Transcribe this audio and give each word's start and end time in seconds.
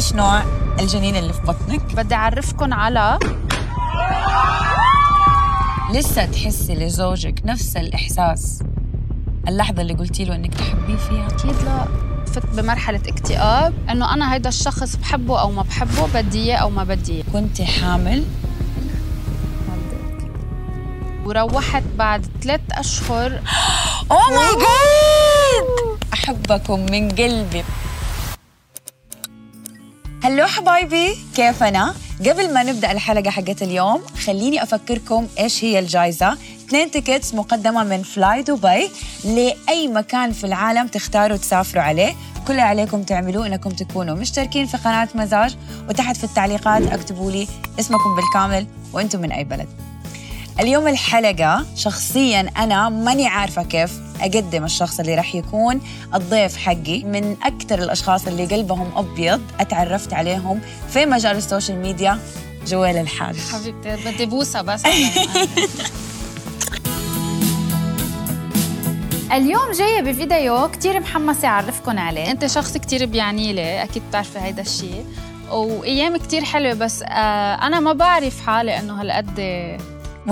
إيش 0.00 0.12
نوع 0.12 0.42
الجنين 0.80 1.16
اللي 1.16 1.32
في 1.32 1.40
بطنك؟ 1.40 1.94
بدي 1.94 2.14
اعرفكم 2.14 2.74
على 2.74 3.18
لسه 5.90 6.24
تحسي 6.24 6.74
لزوجك 6.74 7.42
نفس 7.44 7.76
الإحساس 7.76 8.62
اللحظة 9.48 9.82
اللي 9.82 9.94
قلتي 9.94 10.24
له 10.24 10.34
إنك 10.34 10.54
تحبيه 10.54 10.96
فيها؟ 10.96 11.26
أكيد 11.26 11.62
لا. 11.64 11.84
فت 12.26 12.46
بمرحلة 12.46 13.00
اكتئاب 13.08 13.74
إنه 13.90 14.14
أنا 14.14 14.34
هيدا 14.34 14.48
الشخص 14.48 14.96
بحبه 14.96 15.40
أو 15.40 15.50
ما 15.50 15.62
بحبه 15.62 16.06
بدي 16.14 16.42
إياه 16.42 16.56
أو 16.56 16.70
ما 16.70 16.84
بدي 16.84 17.12
إياه. 17.12 17.24
كنت 17.32 17.62
حامل؟ 17.62 18.24
وروحت 21.24 21.82
بعد 21.98 22.26
ثلاث 22.42 22.60
أشهر. 22.72 23.40
اوه 24.10 24.30
ماي 24.30 24.54
جاد 24.54 25.98
أحبكم 26.12 26.80
من 26.80 27.08
قلبي. 27.10 27.64
هلو 30.30 30.46
حبايبي 30.46 31.16
كيف 31.36 31.62
أنا 31.62 31.94
قبل 32.20 32.54
ما 32.54 32.62
نبدأ 32.62 32.92
الحلقة 32.92 33.30
حقت 33.30 33.62
اليوم 33.62 34.02
خليني 34.26 34.62
أفكركم 34.62 35.26
إيش 35.38 35.64
هي 35.64 35.78
الجائزه 35.78 36.32
اثنين 36.66 36.90
tickets 36.90 37.34
مقدمة 37.34 37.84
من 37.84 38.02
فلاي 38.02 38.42
دبي 38.42 38.90
لأي 39.24 39.88
مكان 39.88 40.32
في 40.32 40.44
العالم 40.44 40.86
تختاروا 40.86 41.36
تسافروا 41.36 41.82
عليه. 41.82 42.14
كل 42.46 42.52
اللي 42.52 42.62
عليكم 42.62 43.02
تعملوه 43.02 43.46
إنكم 43.46 43.70
تكونوا 43.70 44.14
مشتركين 44.14 44.66
في 44.66 44.76
قناة 44.76 45.08
مزاج 45.14 45.56
وتحت 45.88 46.16
في 46.16 46.24
التعليقات 46.24 46.82
اكتبوا 46.82 47.30
لي 47.30 47.48
اسمكم 47.80 48.16
بالكامل 48.16 48.66
وأنتم 48.92 49.20
من 49.20 49.32
أي 49.32 49.44
بلد. 49.44 49.89
اليوم 50.60 50.88
الحلقة 50.88 51.66
شخصيا 51.76 52.50
أنا 52.56 52.88
ماني 52.88 53.26
عارفة 53.26 53.62
كيف 53.62 53.92
أقدم 54.20 54.64
الشخص 54.64 55.00
اللي 55.00 55.14
راح 55.14 55.34
يكون 55.34 55.80
الضيف 56.14 56.56
حقي. 56.56 57.04
من 57.04 57.36
أكثر 57.42 57.78
الأشخاص 57.78 58.26
اللي 58.26 58.46
قلبهم 58.46 58.92
أبيض 58.96 59.40
أتعرفت 59.60 60.12
عليهم 60.12 60.60
في 60.88 61.06
مجال 61.06 61.36
ال 61.36 61.42
social 61.42 61.78
media 61.78 62.18
جويل 62.66 62.96
الحاج. 62.96 63.36
حبيبتي 63.52 63.96
بدي 64.06 64.26
بوسة 64.26 64.62
بس. 64.62 64.82
اليوم 69.32 69.72
جاية 69.78 70.00
بفيديو 70.00 70.68
كتير 70.68 71.00
محمسة 71.00 71.48
أعرفكم 71.48 71.98
عليه. 71.98 72.30
أنت 72.30 72.46
شخص 72.46 72.76
كتير 72.76 73.06
بيعني 73.06 73.52
لي 73.52 73.82
أكيد 73.82 74.02
بتعرفي 74.08 74.38
هيدا 74.38 74.62
الشيء 74.62 75.06
وأيام 75.50 76.16
كتير 76.16 76.44
حلوة 76.44 76.74
بس 76.74 77.02
آه 77.02 77.54
أنا 77.54 77.80
ما 77.80 77.92
بعرف 77.92 78.46
حالي 78.46 78.78
إنه 78.78 79.00
هالقد 79.00 79.40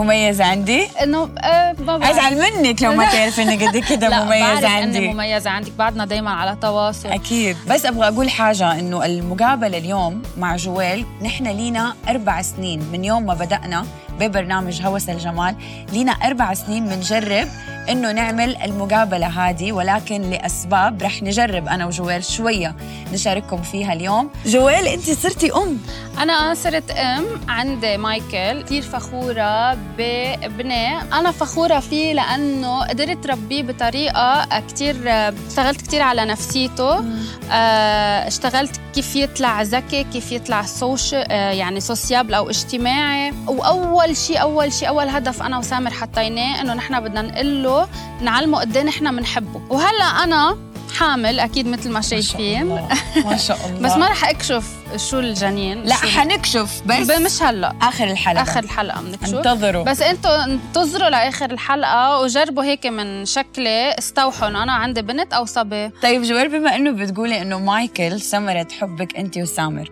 مميزة 0.03 0.45
عندي؟ 0.45 0.87
إنه 1.03 1.29
آه 1.39 1.75
أزعل 1.89 2.39
منك 2.39 2.83
لو 2.83 2.93
ما 2.93 3.11
تعرف 3.13 3.41
إني 3.41 3.67
قد 3.67 3.77
كده 3.77 4.09
بعرف 4.31 4.65
عندي. 4.65 4.99
إني 4.99 5.15
مميزة 5.15 5.51
عندك. 5.51 5.73
بعدنا 5.79 6.05
دايما 6.05 6.31
على 6.31 6.57
تواصل. 6.63 7.09
أكيد. 7.09 7.57
بس 7.69 7.87
أبغى 7.87 8.09
أقول 8.09 8.31
حاجة 8.31 8.79
إنه 8.79 9.07
المقابلة 9.07 9.79
اليوم 9.79 10.23
مع 10.39 10.57
جويل 10.57 11.07
نحن 11.23 11.47
لينا 11.47 11.95
أربع 12.09 12.43
سنين 12.43 12.83
من 12.93 13.05
يوم 13.05 13.27
ما 13.27 13.35
بدأنا 13.35 13.87
ببرنامج 14.21 14.83
هوس 14.83 15.09
الجمال. 15.09 15.55
لينا 15.93 16.13
أربع 16.13 16.55
سنين 16.55 16.87
بنجرب 16.87 17.49
إنه 17.91 18.13
نعمل 18.13 18.57
المقابلة 18.65 19.27
هذه 19.27 19.73
ولكن 19.73 20.31
لأسباب 20.31 21.03
رح 21.03 21.23
نجرب 21.23 21.69
أنا 21.69 21.87
وجويل 21.87 22.25
شوية 22.25 22.75
نشارككم 23.13 23.63
فيها 23.63 23.93
اليوم. 23.93 24.31
جويل 24.47 24.87
أنت 24.87 25.11
صرتي 25.11 25.53
أم. 25.53 25.79
أنا 26.21 26.55
صرت 26.55 26.91
أم 26.91 27.25
عندي 27.49 27.85
مايكل 27.85 28.63
كثير 28.63 28.83
فخورة 28.83 29.75
بابني. 29.75 30.99
أنا 30.99 31.31
فخورة 31.31 31.81
فيه 31.81 32.13
لأنه 32.13 32.81
قدرت 32.81 33.27
ربيه 33.27 33.63
بطريقة 33.63 34.61
كثير 34.69 34.97
اشتغلت 35.07 35.81
كثير 35.81 36.03
على 36.03 36.25
نفسيته. 36.25 37.05
آه، 37.51 38.29
اشتغلت 38.29 38.81
كيف 38.95 39.17
يطلع 39.17 39.63
ذكي 39.63 40.05
كيف 40.05 40.33
يطلع 40.33 40.63
soci 40.63 41.17
آه، 41.17 41.51
يعني 41.51 41.81
sociable 41.81 42.35
أو 42.35 42.51
اجتماعي. 42.51 43.35
وأول 43.47 44.17
شيء 44.17 44.41
أول 44.41 44.73
شيء 44.73 44.89
أول 44.89 45.09
هدف 45.09 45.43
أنا 45.43 45.59
وسامر 45.59 45.91
حطيناه 45.91 46.61
إنه 46.61 46.75
نحن 46.75 47.01
بدنا 47.01 47.23
نقول 47.23 47.63
له 47.63 47.89
نعلمه 48.23 48.61
قد 48.61 48.77
إيه 48.77 48.85
نحن 48.85 49.17
بنحبه. 49.17 49.61
وهلأ 49.71 50.05
أنا 50.25 50.59
حامل 50.99 51.41
أكيد 51.41 51.67
مثل 51.67 51.89
ما 51.89 51.95
ما 51.95 52.01
شاء 52.01 52.21
شايفين 52.21 52.63
الله. 52.63 52.89
ما 53.25 53.37
شاء 53.37 53.59
الله. 53.67 53.81
بس 53.89 53.93
ما 53.97 54.09
رح 54.09 54.29
أكشف 54.29 54.65
شو 54.97 55.19
الجنين 55.19 55.83
لا 55.83 55.95
شو 55.97 56.07
حنكشف 56.09 56.83
بس 56.87 57.11
مش 57.11 57.43
هلأ. 57.43 57.75
آخر 57.83 58.05
الحلقة. 58.11 58.43
آخر 58.43 58.61
الحلقة 58.65 59.01
بنكشف 59.03 59.35
انتظروا. 59.35 59.85
بس 59.85 60.03
أنتوا 60.03 60.45
انتظروا 60.45 61.09
لآخر 61.11 61.51
الحلقة 61.51 62.21
وجربوا 62.21 62.65
هيك 62.65 62.87
من 62.87 63.25
شكلي 63.25 63.95
استوحوا. 63.99 64.49
انه 64.49 64.63
أنا 64.63 64.73
عندي 64.73 65.03
بنت 65.03 65.33
أو 65.33 65.45
صبي. 65.45 65.89
طيب 66.03 66.23
جويل 66.23 66.49
بما 66.49 66.77
إنه 66.77 66.91
بتقولي 66.91 67.43
إنه 67.43 67.59
مايكل 67.59 68.21
ثمرة 68.21 68.67
حبك 68.81 69.17
انت 69.17 69.39
وسامر 69.39 69.91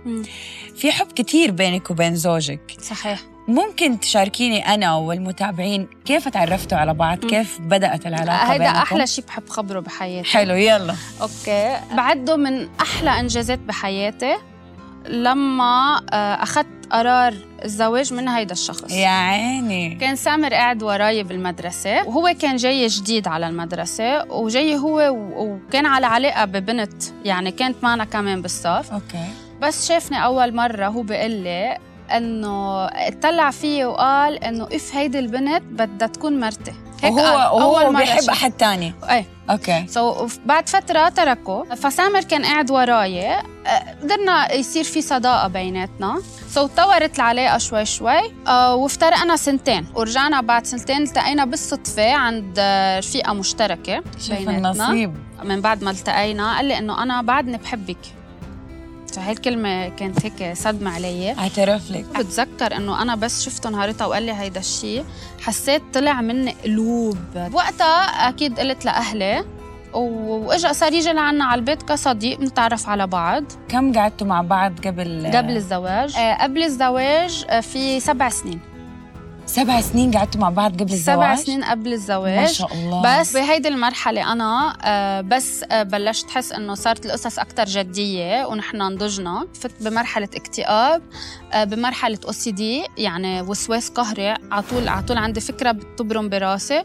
في 0.76 0.92
حب 0.92 1.06
كتير 1.12 1.50
بينك 1.50 1.90
وبين 1.90 2.14
زوجك. 2.16 2.60
صحيح. 2.82 3.18
ممكن 3.48 4.00
تشاركيني 4.00 4.74
أنا 4.74 4.94
والمتابعين 4.94 5.88
كيف 6.04 6.28
تعرفتوا 6.28 6.78
على 6.78 6.94
بعض؟ 6.94 7.18
كيف 7.18 7.58
بدأت 7.60 8.06
العلاقة 8.06 8.52
هيدا 8.52 8.64
بينكم؟ 8.64 8.78
أحلى 8.78 9.06
شيء 9.06 9.24
بحب 9.24 9.48
خبره 9.48 9.80
بحياتي. 9.80 10.28
حلو 10.28 10.54
يلا. 10.54 10.94
Okay. 11.22 11.76
بعده 11.96 12.36
من 12.36 12.68
أحلى 12.80 13.20
إنجازات 13.20 13.58
بحياتي 13.58 14.36
لما 15.08 16.00
آه، 16.12 16.42
أخذت 16.42 16.66
قرار 16.90 17.34
الزواج 17.64 18.12
من 18.14 18.28
هيدا 18.28 18.52
الشخص. 18.52 18.92
يا 18.92 19.08
عيني. 19.08 19.94
كان 19.94 20.16
سامر 20.16 20.54
قاعد 20.54 20.82
وراي 20.82 21.22
بالمدرسة 21.22 22.08
وهو 22.08 22.34
كان 22.40 22.56
جاي 22.56 22.86
جديد 22.86 23.28
على 23.28 23.48
المدرسة 23.48 24.32
وجاي 24.32 24.76
هو 24.76 25.10
وكان 25.36 25.86
على 25.86 26.06
علاقة 26.06 26.44
ببنت 26.44 27.02
يعني 27.24 27.50
كانت 27.50 27.76
معنا 27.82 28.04
كمان 28.04 28.42
بالصف. 28.42 28.92
Okay. 28.92 29.24
بس 29.62 29.88
شافني 29.88 30.24
أول 30.24 30.54
مرة 30.54 30.86
هو 30.88 31.02
بيقول 31.02 31.30
لي 31.30 31.78
إنه 32.10 32.84
اطلع 32.84 33.50
فيي 33.50 33.84
وقال 33.84 34.44
إنه 34.44 34.64
اف 34.64 34.94
هيدي 34.94 35.18
البنت 35.18 35.62
بدها 35.62 36.08
تكون 36.08 36.40
مرتي. 36.40 36.72
هيك 37.02 37.12
وهو 37.12 37.24
قال. 37.24 37.36
وهو 37.36 37.78
أول 37.80 37.92
مرة 37.92 38.00
بيحب 38.00 38.30
أحد 38.30 38.52
تاني. 38.52 38.94
إيه. 39.10 39.26
Okay. 39.50 39.86
So, 39.88 40.30
بعد 40.46 40.68
فترة 40.68 41.08
تركه 41.08 41.64
فسامر 41.74 42.20
كان 42.20 42.44
قاعد 42.44 42.70
وراي. 42.70 43.26
أه، 43.26 43.42
قدرنا 44.02 44.52
يصير 44.52 44.84
في 44.84 45.02
صداقة 45.02 45.48
بيناتنا. 45.48 46.22
So, 46.48 46.70
تطورت 46.70 47.16
العلاقة 47.16 47.58
شوي 47.58 47.84
شوي. 47.84 48.20
أه 48.46 48.74
وافترقنا 48.74 49.36
سنتين. 49.36 49.86
ورجعنا 49.94 50.40
بعد 50.40 50.66
سنتين 50.66 51.02
التقينا 51.02 51.44
بالصدفة 51.44 52.12
عند 52.12 52.54
أه، 52.58 52.98
رفيقة 52.98 53.32
مشتركة 53.32 54.02
شوف 54.18 54.48
النصيب. 54.48 55.16
من 55.44 55.60
بعد 55.60 55.84
ما 55.84 55.90
التقينا 55.90 56.56
قال 56.56 56.64
لي 56.64 56.78
إنه 56.78 57.02
أنا 57.02 57.22
بعدني 57.22 57.56
بحبك. 57.56 58.15
فهي 59.14 59.32
الكلمة 59.32 59.88
كانت 59.88 60.26
هيك 60.26 60.56
صدمة 60.56 60.94
علي. 60.94 61.38
اعترف 61.38 61.90
لك. 61.90 62.04
بتذكر 62.18 62.76
إنه 62.76 63.02
أنا 63.02 63.14
بس 63.14 63.44
شفته 63.44 63.70
نهارتها 63.70 64.06
وقال 64.06 64.22
لي 64.22 64.32
هيدا 64.32 64.60
الشيء 64.60 65.04
حسيت 65.40 65.82
طلع 65.94 66.20
مني 66.20 66.56
قلوب. 66.64 67.18
وقتها 67.52 68.28
أكيد 68.28 68.60
قلت 68.60 68.84
لأهلي 68.84 69.44
وإجا 69.92 70.72
صار 70.72 70.92
يجي 70.92 71.12
لعنا 71.12 71.44
على 71.44 71.58
البيت 71.58 71.82
كصديق 71.82 72.40
نتعرف 72.40 72.88
على 72.88 73.06
بعض. 73.06 73.44
كم 73.68 73.92
قعدتوا 73.92 74.26
مع 74.26 74.42
بعض 74.42 74.72
قبل؟ 74.86 75.30
قبل 75.34 75.56
الزواج. 75.56 76.16
آه 76.16 76.42
قبل 76.42 76.62
الزواج 76.62 77.46
آه 77.50 77.60
في 77.60 78.00
سبع 78.00 78.28
سنين. 78.28 78.60
سبع 79.46 79.80
سنين 79.80 80.10
قعدتوا 80.16 80.40
مع 80.40 80.50
بعض 80.50 80.72
قبل 80.82 80.92
الزواج؟ 80.92 81.16
سبع 81.16 81.34
سنين 81.34 81.64
قبل 81.64 81.92
الزواج. 81.92 82.38
ما 82.38 82.46
شاء 82.46 82.72
الله. 82.74 83.20
بس 83.20 83.32
بهيدي 83.36 83.68
المرحلة 83.68 84.32
أنا 84.32 84.76
آه، 84.84 85.20
بس 85.20 85.64
آه، 85.70 85.82
بلشت 85.82 86.28
أحس 86.28 86.52
إنه 86.52 86.74
صارت 86.74 87.06
القصص 87.06 87.38
أكتر 87.38 87.64
جدية 87.64 88.46
ونحن 88.46 88.82
نضجنا. 88.82 89.46
فت 89.54 89.72
بمرحلة 89.82 90.28
اكتئاب 90.34 91.02
آه، 91.52 91.64
بمرحلة 91.64 92.18
أو 92.26 92.32
سي 92.32 92.50
دي 92.50 92.86
يعني 92.98 93.40
وسواس 93.42 93.88
قهري. 93.90 94.28
على 94.28 94.62
طول 94.70 94.88
على 94.88 95.02
طول 95.02 95.16
عندي 95.18 95.40
فكرة 95.40 95.70
بتبرم 95.72 96.28
براسي. 96.28 96.84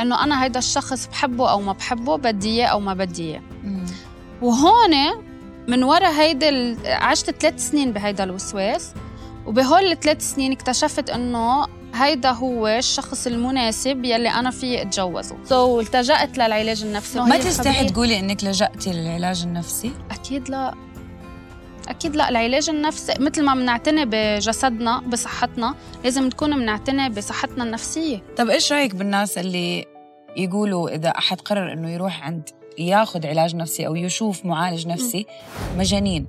إنه 0.00 0.24
أنا 0.24 0.44
هيدا 0.44 0.58
الشخص 0.58 1.06
بحبه 1.06 1.50
أو 1.50 1.60
ما 1.60 1.72
بحبه 1.72 2.16
بدي 2.16 2.48
إياه 2.48 2.66
أو 2.66 2.80
ما 2.80 2.94
بدي 2.94 3.22
إياه. 3.30 3.42
وهون 4.42 5.24
من 5.68 5.82
ورا 5.82 6.08
هيدي 6.20 6.48
ال- 6.48 6.76
عشت 6.86 7.30
ثلاث 7.30 7.70
سنين 7.70 7.92
بهيدا 7.92 8.24
الوسواس. 8.24 8.92
وبهول 9.46 9.92
الثلاث 9.92 10.34
سنين 10.34 10.52
اكتشفت 10.52 11.10
إنه 11.10 11.66
هيدا 11.94 12.30
هو 12.30 12.68
الشخص 12.68 13.26
المناسب 13.26 14.04
يلي 14.04 14.28
أنا 14.28 14.50
فيي 14.50 14.82
أتجوزه. 14.82 15.36
سو 15.44 15.82
so, 15.82 15.86
التجأت 15.86 16.38
للعلاج 16.38 16.82
النفسي. 16.82 17.20
ما 17.20 17.38
تستحي 17.38 17.86
تقولي 17.86 18.18
إنك 18.18 18.44
لجأتي 18.44 18.92
للعلاج 18.92 19.42
النفسي؟ 19.42 19.92
أكيد 20.10 20.48
لا. 20.48 20.74
أكيد 21.88 22.16
لا. 22.16 22.28
العلاج 22.28 22.70
النفسي 22.70 23.14
مثل 23.18 23.44
ما 23.44 23.54
بنعتني 23.54 24.04
بجسدنا 24.04 24.98
بصحتنا 24.98 25.74
لازم 26.04 26.26
نكون 26.26 26.56
بنعتني 26.56 27.08
بصحتنا 27.08 27.64
النفسية. 27.64 28.22
طب 28.36 28.48
إيش 28.50 28.72
رأيك 28.72 28.94
بالناس 28.94 29.38
اللي 29.38 29.86
يقولوا 30.36 30.90
إذا 30.90 31.08
أحد 31.08 31.40
قرر 31.40 31.72
إنه 31.72 31.90
يروح 31.90 32.22
عند 32.22 32.48
ياخذ 32.78 33.26
علاج 33.26 33.56
نفسي 33.56 33.86
أو 33.86 33.96
يشوف 33.96 34.44
معالج 34.44 34.86
نفسي؟ 34.86 35.26
مجانين. 35.78 36.26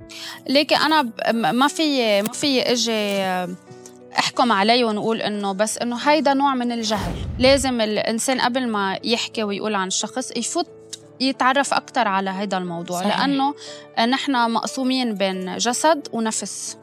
ليكي 0.48 0.76
أنا 0.76 1.10
ما 1.52 1.68
في 1.68 2.22
ما 2.22 2.32
في 2.32 2.62
إجي 2.62 3.56
احكم 4.18 4.52
عليه 4.52 4.84
ونقول 4.84 5.22
إنه 5.22 5.52
بس 5.52 5.78
إنه 5.78 5.96
هيدا 5.96 6.34
نوع 6.34 6.54
من 6.54 6.72
الجهل 6.72 7.12
لازم 7.38 7.80
الإنسان 7.80 8.40
قبل 8.40 8.68
ما 8.68 8.98
يحكي 9.04 9.42
ويقول 9.44 9.74
عن 9.74 9.86
الشخص 9.86 10.30
يفوت 10.36 10.66
يتعرف 11.20 11.74
أكثر 11.74 12.08
على 12.08 12.30
هذا 12.30 12.58
الموضوع 12.58 13.00
صحيح. 13.00 13.18
لأنه 13.18 13.54
نحن 14.08 14.50
مقسومين 14.50 15.14
بين 15.14 15.56
جسد 15.56 16.08
ونفس 16.12 16.76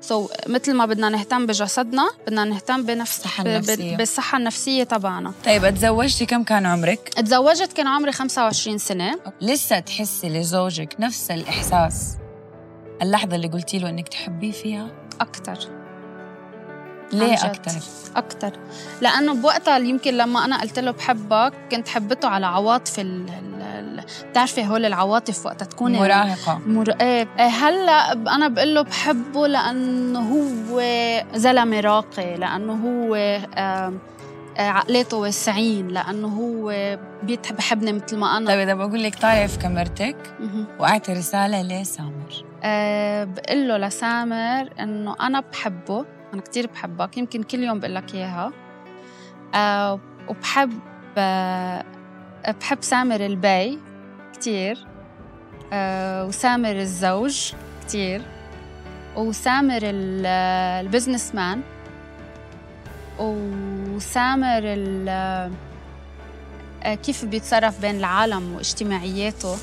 سو 0.00 0.26
so, 0.26 0.30
مثل 0.46 0.74
ما 0.74 0.86
بدنا 0.86 1.08
نهتم 1.08 1.46
بجسدنا 1.46 2.10
بدنا 2.26 2.44
نهتم 2.44 2.82
بنفس 2.82 3.18
الصحة 3.18 3.42
النفسية. 3.42 3.96
بالصحة 3.96 4.38
النفسية 4.38 4.84
تبعنا 4.84 5.32
طيب 5.44 5.74
تزوجتي 5.74 6.26
كم 6.26 6.42
كان 6.44 6.66
عمرك؟ 6.66 7.08
تزوجت 7.08 7.72
كان 7.72 7.86
عمري 7.86 8.12
25 8.12 8.78
سنة 8.78 9.18
لسه 9.40 9.78
تحسي 9.78 10.28
لزوجك 10.28 10.96
نفس 11.00 11.30
الإحساس 11.30 12.16
اللحظة 13.02 13.36
اللي 13.36 13.48
قلتي 13.48 13.78
له 13.78 13.88
إنك 13.88 14.08
تحبيه 14.08 14.52
فيها؟ 14.52 14.90
أكتر 15.20 15.83
ليه. 17.18 17.44
أكتر؟ 17.44 17.72
أكتر 18.16 18.52
لأنه 19.00 19.34
بوقتها 19.34 19.78
يمكن 19.78 20.14
لما 20.14 20.44
أنا 20.44 20.60
قلت 20.60 20.78
له 20.78 20.90
بحبك 20.90 21.52
كنت 21.70 21.88
حبته 21.88 22.28
على 22.28 22.46
عواطف 22.46 23.00
ال... 23.00 23.26
بتعرفي 24.30 24.66
هول 24.66 24.84
العواطف 24.84 25.46
وقتها 25.46 25.66
تكون 25.66 25.92
مراهقة 25.92 26.60
مر... 26.66 26.90
إيه 27.00 27.28
إيه، 27.38 27.46
هلأ 27.46 28.12
أنا 28.12 28.48
بقول 28.48 28.74
له 28.74 28.82
بحبه 28.82 29.46
لأنه 29.46 30.20
هو 30.20 30.80
زلمة 31.34 31.80
راقي 31.80 32.36
لأنه 32.36 32.72
هو 32.72 33.14
آه، 33.56 33.92
عقليته 34.58 35.16
واسعين 35.16 35.88
لأنه 35.88 36.28
هو 36.28 36.98
بحبني 37.58 37.92
مثل 37.92 38.16
ما 38.16 38.36
أنا 38.36 38.46
طيب 38.46 38.58
إذا 38.58 38.74
بقول 38.74 39.02
لك 39.02 39.14
طالعي 39.14 39.48
في 39.48 39.58
كاميرتك 39.58 40.16
مهم. 40.40 40.66
وقعتي 40.78 41.12
رسالة 41.12 41.62
لسامر 41.62 42.44
أه 42.64 43.24
بقول 43.24 43.68
له 43.68 43.76
لسامر 43.76 44.68
إنه 44.80 45.16
أنا 45.20 45.40
بحبه 45.40 46.04
أنا 46.34 46.42
كتير 46.42 46.66
بحبك 46.66 47.16
يمكن 47.18 47.42
كل 47.42 47.58
يوم 47.58 47.80
بقول 47.80 47.94
لك 47.94 48.14
إياها. 48.14 48.52
أه 49.54 50.00
وبحب 50.28 50.72
أه 51.18 51.84
بحب 52.60 52.78
سامر 52.82 53.26
البي 53.26 53.78
كتير. 54.32 54.86
أه 55.72 56.26
وسامر 56.26 56.70
الزوج 56.72 57.52
كتير. 57.86 58.22
وسامر 59.16 59.80
ال- 59.82 60.26
ال 60.86 61.34
businessman. 61.34 61.60
وسامر 63.18 64.62
آه، 65.08 66.94
كيف 66.94 67.24
بيتصرف 67.24 67.80
بين 67.80 67.96
العالم 67.96 68.54
واجتماعياته. 68.54 69.56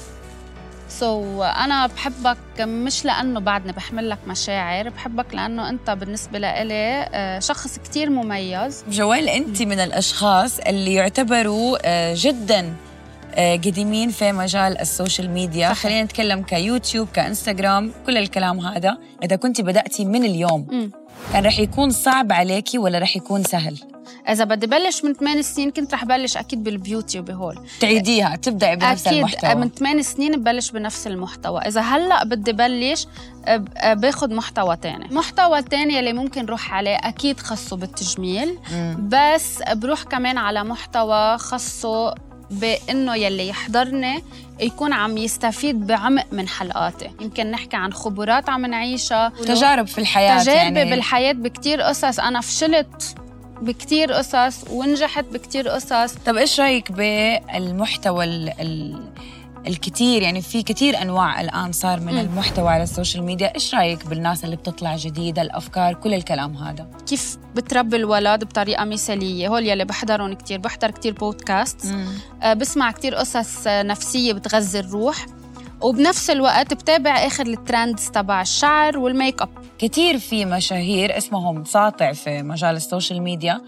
So, 0.99 1.45
أنا 1.45 1.87
بحبك 1.87 2.37
مش 2.61 3.05
لأنه 3.05 3.39
بعدني 3.39 3.71
بحمل 3.71 4.09
لك 4.09 4.17
مشاعر 4.27 4.89
بحبك 4.89 5.33
لأنه 5.35 5.69
أنت 5.69 5.89
بالنسبة 5.89 6.39
لإلي 6.39 7.09
آه، 7.13 7.39
شخص 7.39 7.79
كتير 7.79 8.09
مميز. 8.09 8.83
جويل 8.89 9.29
أنت 9.29 9.61
من 9.61 9.79
الأشخاص 9.79 10.59
اللي 10.59 10.93
يعتبروا 10.93 11.77
آه، 11.85 12.13
جدا 12.17 12.73
قديمين 13.37 14.09
في 14.09 14.31
مجال 14.31 14.77
ال 14.81 14.88
social 14.88 15.29
media. 15.29 15.67
صحيح. 15.67 15.83
خلينا 15.83 16.03
نتكلم 16.03 16.41
كيوتيوب 16.43 17.07
كإنستغرام 17.13 17.91
كل 18.05 18.17
الكلام 18.17 18.59
هذا. 18.59 18.97
إذا 19.23 19.35
كنت 19.35 19.61
بدأتي 19.61 20.05
من 20.05 20.23
اليوم 20.25 20.67
مم. 20.71 20.91
كان 21.33 21.45
رح 21.45 21.59
يكون 21.59 21.89
صعب 21.89 22.31
عليكي 22.31 22.77
ولا 22.77 22.99
رح 22.99 23.15
يكون 23.15 23.43
سهل؟ 23.43 23.77
إذا 24.29 24.43
بدي 24.43 24.67
بلش 24.67 25.03
من 25.03 25.13
8 25.13 25.41
سنين 25.41 25.71
كنت 25.71 25.93
رح 25.93 26.05
بلش 26.05 26.37
أكيد 26.37 26.63
بال 26.63 26.77
beauty 26.77 27.19
وبهول. 27.19 27.57
تعيديها 27.79 28.35
تبدأي 28.35 28.75
بنفس 28.75 29.07
أكيد 29.07 29.17
المحتوى. 29.19 29.55
من 29.55 29.69
8 29.69 30.01
سنين 30.01 30.35
ببلش 30.41 30.71
بنفس 30.71 31.07
المحتوى. 31.07 31.59
إذا 31.61 31.81
هلأ 31.81 32.23
بدي 32.23 32.53
بلش 32.53 33.07
آه، 33.47 33.57
ب- 33.57 33.67
آه، 33.77 33.93
باخد 33.93 34.31
محتوى 34.33 34.75
تاني. 34.77 35.07
محتوى 35.11 35.61
تاني 35.61 35.99
اللي 35.99 36.13
ممكن 36.13 36.45
روح 36.45 36.73
عليه 36.73 36.95
أكيد 36.95 37.39
خصه 37.39 37.75
بالتجميل. 37.77 38.57
مم. 38.71 39.09
بس 39.11 39.61
بروح 39.73 40.03
كمان 40.03 40.37
على 40.37 40.63
محتوى 40.63 41.37
خاصه 41.37 42.15
بانه 42.51 43.15
يلي 43.15 43.47
يحضرني 43.47 44.23
يكون 44.59 44.93
عم 44.93 45.17
يستفيد 45.17 45.87
بعمق 45.87 46.25
من 46.31 46.47
حلقاتي 46.47 47.09
يمكن 47.21 47.51
نحكي 47.51 47.77
عن 47.77 47.93
خبرات 47.93 48.49
عم 48.49 48.65
نعيشها 48.65 49.29
تجارب 49.29 49.87
في 49.87 49.97
الحياة 49.97 50.43
تجاربي 50.43 50.79
يعني. 50.79 50.89
بالحياة 50.89 51.31
بكتير 51.31 51.81
قصص. 51.81 52.19
أنا 52.19 52.41
فشلت 52.41 53.15
بكتير 53.61 54.13
قصص 54.13 54.63
ونجحت 54.69 55.25
بكتير 55.25 55.69
قصص. 55.69 56.13
طب 56.25 56.37
إيش 56.37 56.59
رأيك 56.59 56.91
بالمحتوى 56.91 58.25
ال 58.25 58.53
ال 58.61 59.03
الكثير 59.67 60.21
يعني 60.21 60.41
في 60.41 60.63
كثير 60.63 61.01
أنواع 61.01 61.41
الآن 61.41 61.71
صار 61.71 61.99
من 61.99 62.13
مم. 62.13 62.19
المحتوى 62.19 62.69
على 62.69 62.83
ال 62.83 62.89
social 62.89 63.23
media. 63.23 63.55
إيش 63.55 63.75
رأيك 63.75 64.05
بالناس 64.05 64.45
اللي 64.45 64.55
بتطلع 64.55 64.95
جديدة 64.95 65.41
الأفكار 65.41 65.93
كل 65.93 66.13
الكلام 66.13 66.55
هذا؟ 66.55 66.87
كيف 67.09 67.37
بتربي 67.55 67.95
الولد 67.95 68.43
بطريقة 68.43 68.85
مثالية؟ 68.85 69.47
هول 69.47 69.67
يلي 69.67 69.85
بحضرهم 69.85 70.33
كتير 70.33 70.59
بحضر 70.59 70.91
كتير 70.91 71.13
بودكاست 71.13 71.95
آه، 72.43 72.53
بسمع 72.53 72.91
كتير 72.91 73.15
قصص 73.15 73.67
آه، 73.67 73.83
نفسية 73.83 74.33
بتغذي 74.33 74.79
الروح. 74.79 75.25
وبنفس 75.81 76.29
الوقت 76.29 76.73
بتابع 76.73 77.11
آخر 77.11 77.47
ال 77.47 77.56
trends 77.56 78.09
تبع 78.09 78.41
الشعر 78.41 78.97
والميك 78.97 79.41
أب. 79.41 79.49
كثير 79.79 80.19
في 80.19 80.45
مشاهير 80.45 81.17
اسمهم 81.17 81.63
ساطع 81.63 82.13
في 82.13 82.43
مجال 82.43 82.75
ال 82.75 82.82
social 82.82 83.21
media. 83.21 83.61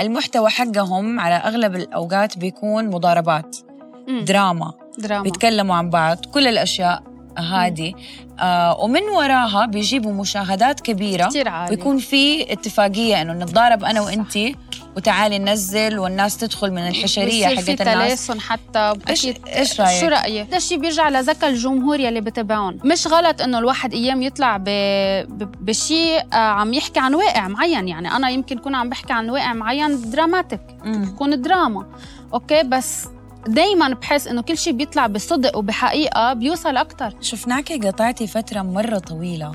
المحتوى 0.00 0.50
حقهم 0.50 1.20
على 1.20 1.34
أغلب 1.34 1.74
الأوقات 1.76 2.38
بيكون 2.38 2.86
مضاربات 2.90 3.56
مم. 4.08 4.24
دراما 4.24 4.72
دراما. 4.98 5.22
بيتكلموا 5.22 5.76
عن 5.76 5.90
بعض 5.90 6.18
كل 6.34 6.46
الأشياء 6.46 7.02
هذه 7.38 7.94
آه 8.40 8.80
ومن 8.80 9.02
وراها 9.02 9.66
بيجيبوا 9.66 10.12
مشاهدات 10.12 10.80
كبيرة. 10.80 11.26
كتير 11.26 11.48
عالي 11.48 11.76
بيكون 11.76 11.98
في 11.98 12.52
اتفاقية 12.52 13.22
إنه 13.22 13.32
نتضارب 13.32 13.84
أنا 13.84 14.00
وإنتي 14.00 14.56
وتعالي 14.96 15.38
ننزل 15.38 15.98
والناس 15.98 16.36
تدخل 16.36 16.70
من 16.70 16.88
الحشرية 16.88 17.46
حقت 17.46 17.68
الناس. 17.68 17.78
تلاسن 17.78 18.40
حتى 18.40 18.94
إيش 19.08 19.26
أكيد. 19.26 19.48
إيش 19.48 19.80
رأيك؟ 19.80 20.00
شو 20.00 20.06
رأيك؟ 20.06 20.46
هذا 20.48 20.56
الشيء 20.56 20.78
بيرجع 20.78 21.08
لذكاء 21.08 21.50
الجمهور 21.50 22.00
يلي 22.00 22.20
بتابعهم، 22.20 22.78
مش 22.84 23.06
غلط 23.06 23.42
إنه 23.42 23.58
الواحد 23.58 23.94
أيام 23.94 24.22
يطلع 24.22 24.56
ب... 24.56 24.64
ب... 24.64 25.64
بشيء 25.64 26.22
آه، 26.32 26.36
عم 26.36 26.72
يحكي 26.72 27.00
عن 27.00 27.14
واقع 27.14 27.48
معين، 27.48 27.88
يعني 27.88 28.16
أنا 28.16 28.30
يمكن 28.30 28.58
كون 28.58 28.74
عم 28.74 28.88
بحكي 28.88 29.12
عن 29.12 29.30
واقع 29.30 29.52
معين 29.52 30.10
dramatic،. 30.10 30.60
تكون 31.14 31.42
دراما، 31.42 31.86
okay 32.34 32.62
بس 32.62 33.08
دايما 33.48 33.88
بحس 33.94 34.26
إنه 34.26 34.42
كل 34.42 34.58
شيء 34.58 34.72
بيطلع 34.72 35.06
بصدق 35.06 35.56
وبحقيقة 35.56 36.32
بيوصل 36.32 36.76
أكثر 36.76 37.14
شفناكي 37.20 37.78
قطعتي 37.78 38.26
فترة 38.26 38.62
مرة 38.62 38.98
طويلة 38.98 39.52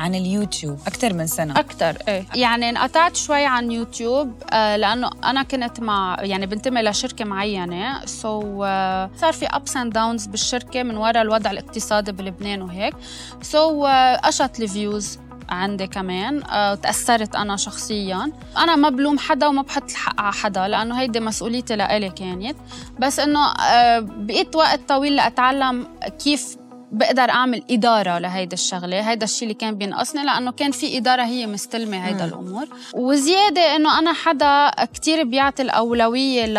عن 0.00 0.14
اليوتيوب 0.14 0.78
أكثر 0.86 1.12
من 1.14 1.26
سنة. 1.26 1.58
أكثر 1.60 1.96
إيه. 2.08 2.24
يعني 2.34 2.70
انقطعت 2.70 3.16
شوي 3.16 3.44
عن 3.44 3.72
يوتيوب 3.72 4.32
آه 4.52 4.76
لأنه 4.76 5.10
أنا 5.24 5.42
كنت 5.42 5.80
مع 5.80 6.16
يعني 6.20 6.46
بنتمي 6.46 6.82
لشركة 6.82 7.24
معينة 7.24 8.04
so, 8.06 8.66
آه 8.66 9.10
صار 9.16 9.32
في 9.32 9.46
ups 9.46 9.76
and 9.76 9.92
downs 9.92 10.26
بالشركة 10.26 10.82
من 10.82 10.96
وراء 10.96 11.22
الوضع 11.22 11.50
الاقتصادي 11.50 12.12
بلبنان 12.12 12.62
وهيك. 12.62 12.94
So, 13.42 13.86
آه 13.88 14.16
قشط 14.16 14.60
ال 14.60 14.70
views 14.70 15.18
عندي 15.48 15.86
كمان 15.86 16.42
آه، 16.44 16.74
تأثرت 16.74 17.34
أنا 17.36 17.56
شخصيا. 17.56 18.32
أنا 18.58 18.76
ما 18.76 18.88
بلوم 18.88 19.18
حدا 19.18 19.46
وما 19.46 19.62
بحط 19.62 19.90
الحق 19.90 20.20
على 20.20 20.32
حدا 20.32 20.68
لأنه 20.68 21.00
هيدي 21.00 21.20
مسؤوليتي 21.20 21.76
لإلي 21.76 22.10
كانت. 22.10 22.56
بس 22.98 23.20
إنه 23.20 23.46
آه، 23.52 23.98
بقيت 23.98 24.56
وقت 24.56 24.80
طويل 24.88 25.16
لأتعلم 25.16 25.86
كيف 26.24 26.56
بقدر 26.92 27.30
أعمل 27.30 27.62
إدارة 27.70 28.18
لهيدا 28.18 28.54
الشغلة 28.54 29.10
هيدا 29.10 29.24
الشيء 29.24 29.42
اللي 29.42 29.54
كان 29.54 29.74
بينقصني 29.74 30.24
لأنه 30.24 30.52
كان 30.52 30.70
في 30.70 30.96
إدارة 30.98 31.22
هي 31.24 31.46
مستلمة 31.46 32.06
هيدا 32.06 32.26
مم. 32.26 32.32
الأمور. 32.32 32.68
وزيادة 32.94 33.76
إنه 33.76 33.98
أنا 33.98 34.12
حدا 34.12 34.70
كتير 34.94 35.24
بيعطي 35.24 35.62
الأولوية 35.62 36.46
ل... 36.46 36.54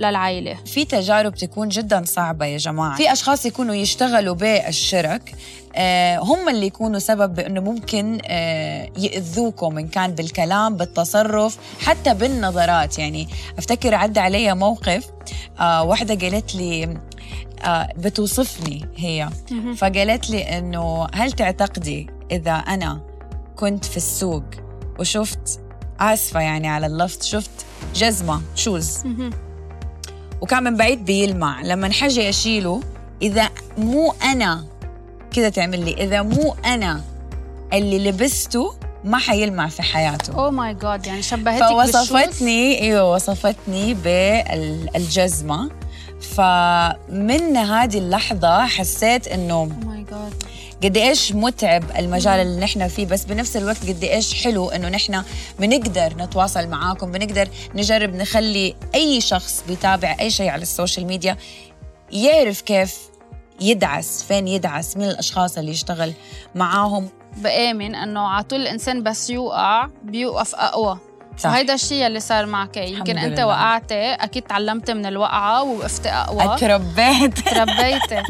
للعائله 0.00 0.56
في 0.66 0.84
تجارب 0.84 1.34
تكون 1.34 1.68
جدا 1.68 2.04
صعبة 2.06 2.46
يا 2.46 2.56
جماعة. 2.56 2.96
في 2.96 3.12
أشخاص 3.12 3.46
يكونوا 3.46 3.74
يشتغلوا 3.74 4.34
بالشرك 4.34 5.34
آه، 5.78 6.18
هم 6.18 6.48
اللي 6.48 6.66
يكونوا 6.66 6.98
سبب 6.98 7.34
بأنه 7.34 7.60
ممكن 7.60 8.18
آه، 8.26 8.88
يأذوكم 8.98 9.78
إن 9.78 9.88
كان 9.88 10.14
بالكلام 10.14 10.76
بالتصرف 10.76 11.58
حتى 11.80 12.14
بالنظرات. 12.14 12.98
يعني 12.98 13.28
أفتكر 13.58 13.94
عدى 13.94 14.20
علي 14.20 14.54
موقف 14.54 15.06
آه، 15.60 15.82
واحدة 15.82 16.14
قالت 16.28 16.54
لي 16.54 16.98
بتوصفني 17.96 18.88
هي. 18.96 19.28
فقالت 19.76 20.30
لي 20.30 20.58
إنه 20.58 21.06
هل 21.14 21.32
تعتقدي 21.32 22.10
إذا 22.30 22.52
أنا 22.52 23.00
كنت 23.56 23.84
في 23.84 23.96
السوق 23.96 24.44
وشفت 24.98 25.60
آسفة 26.00 26.40
يعني 26.40 26.68
على 26.68 26.86
اللفظ 26.86 27.22
شفت 27.22 27.50
جزمة 27.94 28.42
shoes 28.54 28.98
وكان 30.40 30.62
من 30.62 30.76
بعيد 30.76 31.04
بيلمع. 31.04 31.62
لما 31.62 31.92
حاجة 31.92 32.28
أشيله 32.28 32.80
إذا 33.22 33.48
مو 33.78 34.14
أنا 34.22 34.64
كده 35.32 35.48
تعمل 35.48 35.84
لي 35.84 36.04
إذا 36.04 36.22
مو 36.22 36.54
أنا 36.64 37.02
اللي 37.72 38.10
لبسته 38.10 38.74
ما 39.04 39.18
حيلمع 39.18 39.68
في 39.68 39.82
حياته. 39.82 40.34
oh 40.34 40.50
my 40.50 40.74
god 40.74 41.06
يعني 41.06 41.22
شبهتك 41.22 41.66
فوصفتني 41.66 42.80
إيوه 42.80 43.14
وصفتني 43.14 43.94
بالجزمة. 43.94 45.70
فمن 46.34 47.56
هذه 47.56 47.98
اللحظة 47.98 48.66
حسيت 48.66 49.28
my 49.32 50.04
god 50.10 50.42
قد 50.84 50.96
إيش 50.96 51.32
متعب 51.32 51.84
المجال 51.98 52.40
اللي 52.40 52.60
نحن 52.60 52.88
فيه 52.88 53.06
بس 53.06 53.24
بنفس 53.24 53.56
الوقت 53.56 53.88
قد 53.88 54.04
إيش 54.04 54.44
حلو 54.44 54.68
إنه 54.68 54.88
نحن 54.88 55.22
بنقدر 55.58 56.14
نتواصل 56.18 56.68
معاكم 56.68 57.12
بنقدر 57.12 57.48
نجرب 57.74 58.14
نخلي 58.14 58.74
أي 58.94 59.20
شخص 59.20 59.64
بيتابع 59.68 60.16
أي 60.20 60.30
شيء 60.30 60.48
على 60.48 60.62
ال 60.62 60.68
social 60.68 61.06
media 61.06 61.36
يعرف 62.12 62.60
كيف 62.60 62.98
يدعس 63.60 64.22
فين 64.22 64.48
يدعس 64.48 64.96
مين 64.96 65.08
الأشخاص 65.08 65.58
اللي 65.58 65.70
يشتغل 65.70 66.12
معاهم. 66.54 67.08
بآمن 67.36 67.94
إنه 67.94 68.20
على 68.20 68.44
طول 68.44 68.60
الإنسان 68.60 69.02
بس 69.02 69.30
يوقع 69.30 69.88
بيوقف 70.02 70.54
أقوى. 70.54 70.98
صح. 71.38 71.50
وهيدا 71.50 71.74
الشيء 71.74 72.06
اللي 72.06 72.20
صار 72.20 72.46
معك. 72.46 72.76
يمكن 72.76 73.18
أنت 73.18 73.34
لله. 73.38 73.46
وقعتي 73.46 74.12
أكيد 74.14 74.42
تعلمت 74.42 74.90
من 74.90 75.06
الوقعة 75.06 75.62
ووقفت 75.62 76.06
أقوى. 76.06 76.54
اتربيت. 76.54 77.38
تربيتي. 77.54 78.22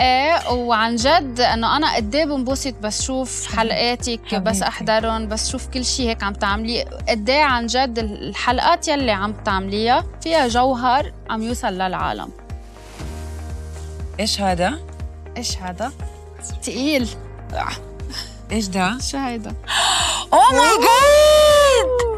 إيه 0.00 0.50
وعن 0.52 0.96
جد 0.96 1.40
إنه 1.40 1.76
أنا 1.76 1.94
قد 1.96 2.14
إيه 2.14 2.24
بنبسط 2.24 2.74
بس 2.82 3.02
شوف 3.02 3.56
حلقاتك 3.56 4.34
بس. 4.34 4.62
أحضرهم 4.62 5.28
بس 5.28 5.50
شوف 5.50 5.66
كل 5.66 5.84
شيء 5.84 6.08
هيك 6.08 6.22
عم 6.22 6.32
تعمليه 6.32 6.84
قد 7.08 7.30
إيه 7.30 7.42
عن 7.42 7.66
جد 7.66 7.98
الحلقات 7.98 8.88
يلي 8.88 9.12
عم 9.12 9.32
تعمليها 9.32 10.04
فيها 10.22 10.48
جوهر 10.48 11.12
عم 11.30 11.42
يوصل 11.42 11.72
للعالم. 11.72 12.30
إيش 14.20 14.40
هذا؟ 14.40 14.78
إيش 15.36 15.58
هذا؟ 15.58 15.92
تقيل. 16.62 17.08
إيش 18.52 18.66
ده؟ 18.66 18.98
شو 18.98 19.18
هيدا؟ 19.18 19.54
oh 20.32 20.52
my 20.52 20.68
god 20.68 22.13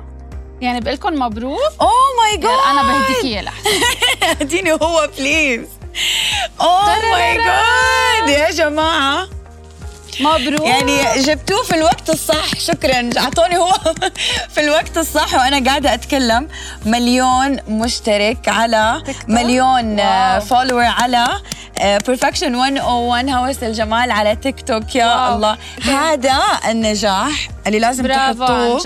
يعني 0.60 0.80
بقول 0.80 0.94
لكم 0.94 1.12
مبروك. 1.14 1.58
oh 1.80 1.90
my 2.22 2.36
god 2.36 2.58
أنا 2.70 2.82
بهديك 2.82 3.24
اياه 3.24 3.42
لحظه 3.42 3.70
اديني 4.40 4.72
هو 4.72 5.08
please 5.18 5.66
oh 6.60 7.10
my 7.10 7.36
god 7.36 8.28
يا 8.28 8.50
جماعة. 8.50 9.28
مبروك. 10.20 10.60
يعني 10.66 11.22
جبتوه 11.22 11.62
في 11.62 11.74
الوقت 11.74 12.10
الصح. 12.10 12.54
شكرا. 12.60 13.10
أعطوني 13.18 13.58
هو 13.58 13.72
في 14.54 14.60
الوقت 14.60 14.98
الصح 14.98 15.34
وأنا 15.34 15.64
قاعدة 15.70 15.94
أتكلم. 15.94 16.48
مليون 16.86 17.56
مشترك 17.68 18.48
على؟ 18.48 19.02
مليون. 19.28 19.96
follower 20.40 20.84
على 20.84 21.26
Perfection 21.80 22.52
101 22.52 23.28
هوس 23.28 23.62
الجمال 23.62 24.10
على 24.10 24.36
تيك 24.36 24.60
توك 24.60 24.96
يا 24.96 25.06
wow. 25.06 25.34
الله. 25.34 25.58
هذا 25.84 26.38
النجاح 26.70 27.48
اللي 27.66 27.78
لازم 27.78 28.06
تحطوه 28.06 28.78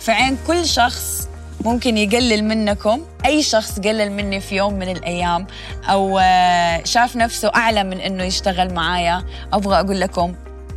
في 0.00 0.12
عين 0.12 0.38
كل 0.46 0.66
شخص 0.66 1.28
ممكن 1.64 1.96
يقلل 1.96 2.44
منكم. 2.44 3.02
أي 3.26 3.42
شخص 3.42 3.78
قلل 3.80 4.12
مني 4.12 4.40
في 4.40 4.56
يوم 4.56 4.74
من 4.74 4.88
الأيام 4.88 5.46
أو 5.90 6.18
آه، 6.22 6.84
شاف 6.84 7.16
نفسه 7.16 7.50
أعلى 7.56 7.84
من 7.84 8.00
إنه 8.00 8.24
يشتغل 8.24 8.74
معايا 8.74 9.24
أبغى 9.52 9.80
أقول 9.80 10.00
لكم 10.00 10.34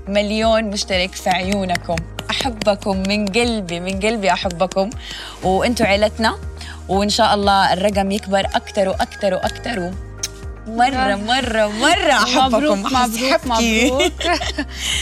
مليون 0.08 0.64
مشترك 0.64 1.16
في 1.16 1.30
عيونكم. 1.30 1.96
أحبكم 2.30 2.98
من 3.08 3.26
قلبي 3.26 3.80
من 3.80 4.00
قلبي 4.00 4.34
أحبكم. 4.34 4.90
وأنتم 5.44 5.86
عيلتنا. 5.86 6.36
وإن 6.88 7.10
شاء 7.10 7.34
الله 7.34 7.74
الرقم 7.74 8.12
يكبر 8.12 8.40
أكثر 8.40 8.90
وأكثر 8.90 9.34
وأكثر 9.34 9.92
مرة 10.78 11.16
مرة 11.16 11.68
مرة 11.68 12.12
أحبكم. 12.14 12.46
مبروك 12.56 12.94
مبروك 13.46 14.12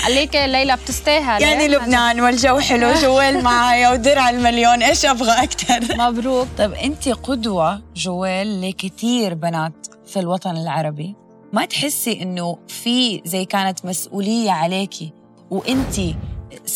عليك 0.05 0.35
ليلى 0.35 0.75
بتستاهل 0.75 1.41
يعني 1.43 1.67
لبنان 1.67 2.21
والجو 2.21 2.59
حلو 2.59 2.93
جوال 3.03 3.43
معايا 3.43 3.89
ودرع 3.91 4.29
المليون 4.29 4.83
إيش 4.83 5.05
أبغى 5.05 5.31
أكثر 5.43 5.79
مبروك. 6.07 6.47
طيب 6.57 6.73
أنت 6.73 7.09
قدوة 7.09 7.81
جوال 7.95 8.69
لكثير 8.69 9.33
بنات 9.33 9.87
في 10.07 10.19
الوطن 10.19 10.57
العربي. 10.57 11.15
ما 11.53 11.65
تحسي 11.65 12.21
إنه 12.21 12.57
في 12.67 13.21
زي 13.25 13.45
كانت 13.45 13.85
مسؤولية 13.85 14.51
عليكي 14.51 15.13
وأنت 15.51 15.95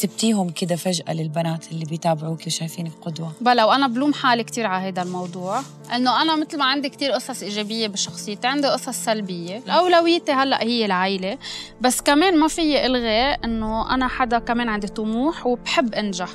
سبتيهم 0.02 0.50
كده 0.50 0.76
فجأة 0.76 1.14
للبنات 1.14 1.72
اللي 1.72 1.86
بيتابعوك 1.86 2.48
وشايفينك 2.48 2.92
قدوة؟ 3.02 3.32
بلا 3.42 3.66
وأنا 3.66 3.88
بلوم 3.88 4.14
حالي 4.14 4.44
كثير 4.44 4.66
على 4.66 4.88
هذا 4.88 5.02
الموضوع 5.02 5.62
إنه 5.96 6.22
أنا 6.22 6.36
مثل 6.36 6.58
ما 6.58 6.66
عندي 6.66 6.90
كثير 6.90 7.12
قصص 7.12 7.44
إيجابية 7.44 7.88
بشخصيتي 7.88 8.48
عندي 8.48 8.68
قصص 8.68 9.06
سلبية 9.06 9.64
أولويتي 9.68 10.32
هلأ 10.32 10.64
هي 10.64 10.86
العائلة 10.86 11.38
بس 11.82 12.02
كمان 12.02 12.40
ما 12.40 12.48
في 12.48 12.86
إلغي 12.86 13.34
إنه 13.34 13.94
أنا 13.94 14.08
حدا 14.08 14.40
كمان 14.40 14.70
عندي 14.70 14.88
طموح 14.88 15.48
وبحب 15.48 15.94
أنجح. 15.94 16.30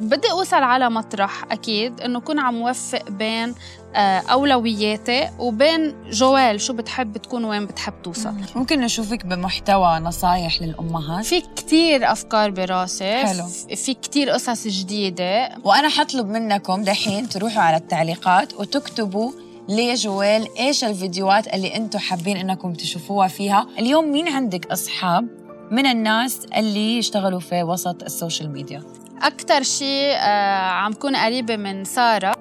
بدي 0.00 0.30
أوصل 0.30 0.56
على 0.62 0.90
مطرح 0.90 1.44
أكيد 1.52 2.00
إنه 2.00 2.20
كون 2.20 2.38
عم 2.38 2.62
وفق 2.62 3.10
بين 3.10 3.54
أولوياتي. 3.96 5.28
وبين 5.38 6.10
جوال 6.10 6.60
شو 6.60 6.72
بتحب 6.72 7.16
تكون 7.16 7.44
وين 7.44 7.66
بتحب 7.66 8.02
توصل. 8.02 8.34
ممكن 8.54 8.80
نشوفك 8.80 9.26
بمحتوى 9.26 9.98
نصايح 9.98 10.62
للأمهات. 10.62 11.24
في 11.24 11.40
كتير 11.40 12.12
أفكار 12.12 12.50
براسي. 12.50 13.26
حلو. 13.26 13.46
في 13.76 13.94
كتير 13.94 14.30
قصص 14.30 14.66
جديدة. 14.66 15.48
وأنا 15.64 15.88
حطلب 15.88 16.26
منكم 16.26 16.82
دحين 16.82 17.28
تروحوا 17.28 17.62
على 17.62 17.76
التعليقات 17.76 18.54
وتكتبوا 18.54 19.32
ليه 19.68 19.94
جويل 19.94 20.58
إيش 20.58 20.84
الفيديوهات 20.84 21.54
اللي 21.54 21.76
أنتم 21.76 21.98
حابين 21.98 22.36
إنكم 22.36 22.72
تشوفوها 22.72 23.28
فيها. 23.28 23.66
اليوم 23.78 24.12
مين 24.12 24.28
عندك 24.28 24.66
أصحاب 24.66 25.28
من 25.70 25.86
الناس 25.86 26.46
اللي 26.56 26.98
يشتغلوا 26.98 27.40
في 27.40 27.62
وسط 27.62 28.02
ال 28.02 28.09
social 28.09 28.52
media؟ 28.52 28.82
أكتر 29.22 29.62
شيء 29.62 30.16
آه 30.16 30.70
عم 30.70 30.92
كون 30.92 31.16
قريبة 31.16 31.56
من 31.56 31.84
سارة. 31.84 32.35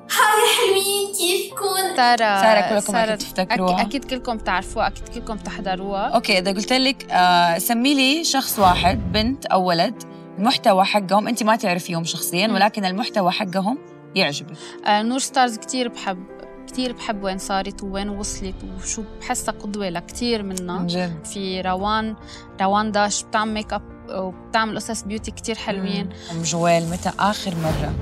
كيفكن؟ 1.08 1.96
سارة 1.96 2.42
سارة 2.42 2.70
كلكم 2.80 2.96
أكيد 2.96 3.18
تفتكروها. 3.18 3.78
أك- 3.78 3.80
أكيد 3.86 4.06
كلكم 4.06 4.38
بتعرفوها 4.38 4.88
أكيد 4.88 5.08
كلكم 5.08 5.38
تحضروها 5.38 6.08
okay 6.08 6.40
إذا 6.40 6.52
قلت 6.52 6.74
لك 6.74 7.12
آه 7.12 7.58
سمي 7.58 7.94
لي 7.96 8.24
شخص 8.24 8.60
واحد 8.60 9.12
بنت 9.12 9.46
أو 9.46 9.64
ولد 9.68 10.04
المحتوى 10.38 10.86
حقهم 10.86 11.28
أنت 11.28 11.44
ما 11.44 11.56
تعرفيهم 11.56 12.04
شخصيا. 12.04 12.48
ولكن 12.48 12.86
المحتوى 12.86 13.32
حقهم 13.32 13.78
يعجبك. 14.16 14.58
آه 14.86 15.02
نور 15.02 15.20
ستارز 15.20 15.58
كتير 15.58 15.88
بحب 15.88 16.24
كتير 16.68 16.94
بحب 16.94 17.24
وين 17.24 17.38
صارت 17.38 17.84
وين 17.84 18.10
وصلت 18.10 18.56
وشو 18.82 19.04
بحسها 19.22 19.54
قدوة 19.54 19.90
لكتير 19.90 20.44
منا 20.44 20.84
جد. 20.88 21.26
في 21.26 21.62
روان 21.62 22.16
روان 22.62 22.92
داش 22.92 23.24
بتعمل 23.24 23.54
make 23.54 23.74
up 23.74 23.82
وبتعمل 24.10 24.76
قصص 24.76 25.04
beauty 25.04 25.32
كتير 25.32 25.56
حلوين. 25.56 26.10
أم 26.32 26.42
جويل 26.42 26.90
متى 26.90 27.12
آخر 27.20 27.54
مرة 27.56 27.94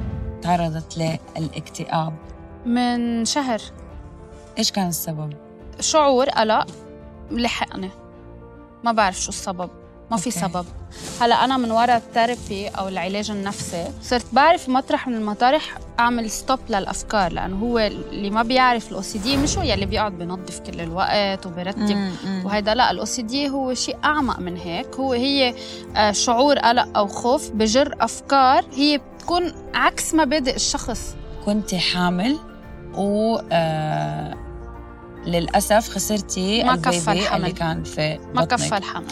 تعرضت 0.41 0.97
للإكتئاب؟ 1.37 2.13
من 2.65 3.25
شهر. 3.25 3.61
إيش 4.57 4.71
كان 4.71 4.87
السبب؟ 4.87 5.33
شعور 5.79 6.29
قلق 6.29 6.67
لحقني. 7.31 7.89
ما 8.83 8.91
بعرف 8.91 9.21
شو 9.21 9.29
السبب. 9.29 9.69
ما 10.11 10.17
في. 10.17 10.31
سبب. 10.31 10.65
هلا 11.21 11.43
أنا 11.45 11.57
من 11.57 11.71
وراء 11.71 11.97
ال 11.97 12.06
therapy 12.06 12.67
أو 12.67 12.87
العلاج 12.87 13.31
النفسي 13.31 13.87
صرت 14.01 14.25
بعرف 14.31 14.69
مطرح 14.69 15.07
من 15.07 15.15
المطارح 15.15 15.77
أعمل 15.99 16.29
stop 16.29 16.59
للأفكار 16.69 17.31
لأنه 17.31 17.59
هو 17.59 17.79
اللي 17.79 18.29
ما 18.29 18.43
بيعرف 18.43 18.91
ال 18.91 19.01
OCD 19.01 19.37
مش 19.37 19.57
هو 19.57 19.63
يلي 19.63 19.85
بيقعد 19.85 20.17
بنظف 20.17 20.59
كل 20.59 20.81
الوقت 20.81 21.45
وبرتب. 21.45 22.11
وهيدا 22.45 22.73
لا 22.73 22.91
ال 22.91 23.05
OCD 23.05 23.49
هو 23.49 23.73
شيء 23.73 23.97
أعمق 24.03 24.39
من 24.39 24.57
هيك. 24.57 24.95
هو 24.95 25.13
هي 25.13 25.55
آه، 25.95 26.11
شعور 26.11 26.59
قلق 26.59 26.97
أو 26.97 27.07
خوف 27.07 27.51
بجر 27.51 27.95
أفكار 27.99 28.65
هي 28.73 28.97
بتكون 28.97 29.53
عكس 29.73 30.13
مبادئ 30.13 30.55
الشخص. 30.55 31.15
كنت 31.45 31.75
حامل؟ 31.75 32.39
و 32.95 33.39
آه 33.51 34.37
للأسف 35.25 35.89
خسرتي 35.89 36.63
ما 36.63 36.75
كفى 36.75 37.11
الحمل. 37.11 37.39
اللي 37.39 37.51
كان 37.51 37.83
في 37.83 38.19
ما 38.33 38.41
بطنك. 38.41 38.59
كفى 38.59 38.77
الحمل 38.77 39.05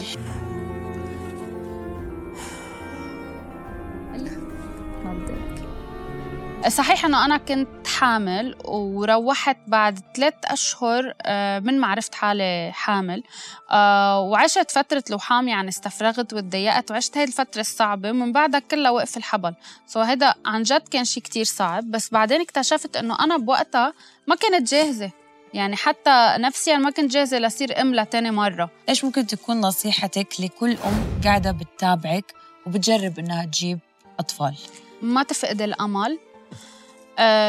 صحيح 6.67 7.05
إنه 7.05 7.25
أنا 7.25 7.37
كنت 7.37 7.87
حامل 7.87 8.55
وروحت 8.65 9.57
بعد 9.67 9.99
ثلاث 10.15 10.33
أشهر 10.45 11.13
آه، 11.21 11.59
من 11.59 11.79
ما 11.79 11.87
عرفت 11.87 12.15
حالي 12.15 12.71
حامل. 12.73 13.23
آه، 13.71 14.19
وعشت 14.21 14.71
فترة 14.71 15.03
لوحامي 15.09 15.51
يعني 15.51 15.69
استفرغت 15.69 16.33
وتضايقت 16.33 16.91
وعشت 16.91 17.17
هاي 17.17 17.23
الفترة 17.23 17.61
الصعبة. 17.61 18.09
ومن 18.09 18.31
بعدها 18.31 18.59
كلها 18.59 18.91
وقف 18.91 19.17
الحبل. 19.17 19.53
سو 19.87 19.99
هيدا 19.99 20.33
عن 20.45 20.63
جد 20.63 20.87
كان 20.87 21.05
شيء 21.05 21.23
كتير 21.23 21.45
صعب. 21.45 21.91
بس 21.91 22.09
بعدين 22.09 22.41
اكتشفت 22.41 22.95
إنه 22.95 23.23
أنا 23.23 23.37
بوقتها 23.37 23.93
ما 24.27 24.35
كنت 24.35 24.71
جاهزة. 24.71 25.11
يعني 25.53 25.75
حتى 25.75 26.35
نفسيا 26.37 26.77
ما 26.77 26.89
كنت 26.89 27.11
جاهزة 27.11 27.39
لصير 27.39 27.81
أم 27.81 27.95
لتاني 27.95 28.31
مرة. 28.31 28.69
إيش 28.89 29.05
ممكن 29.05 29.27
تكون 29.27 29.61
نصيحتك 29.61 30.27
لكل 30.39 30.71
أم 30.71 31.21
قاعدة 31.23 31.51
بتتابعك 31.51 32.33
وبتجرب 32.65 33.19
إنها 33.19 33.45
تجيب 33.45 33.79
أطفال؟ 34.19 34.55
ما 35.01 35.23
تفقد 35.23 35.61
الأمل. 35.61 36.19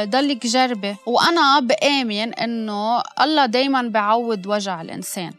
ضلك 0.04 0.47
جربي 0.47 0.97
وأنا 1.07 1.61
بآمن 1.61 2.35
إنه 2.35 3.02
الله 3.21 3.47
دايما 3.47 3.83
بعوض 3.83 4.47
وجع 4.47 4.81
الإنسان. 4.81 5.33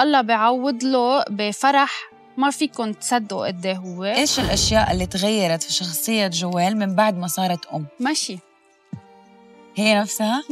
الله 0.00 0.20
بعوض 0.20 0.84
له 0.84 1.24
بفرح. 1.30 2.14
ما 2.36 2.50
فيكم 2.50 2.92
تصدقوا 2.92 3.46
قد 3.46 3.66
إيه 3.66 3.76
هو. 3.76 4.04
إيش 4.04 4.40
الأشياء 4.40 4.92
اللي 4.92 5.06
تغيرت 5.06 5.62
في 5.62 5.72
شخصية 5.72 6.26
جوال 6.26 6.76
من 6.76 6.94
بعد 6.94 7.18
ما 7.18 7.26
صارت 7.26 7.66
أم؟ 7.66 7.86
ماشي. 8.00 8.38
هي 9.76 10.00
نفسها؟ 10.00 10.42